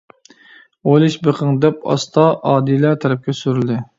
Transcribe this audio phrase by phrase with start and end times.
[0.93, 3.81] ئويلىشىپ بېقىڭ-دەپ ئاستا ئادىلە تەرەپكە سۈرۈلدى.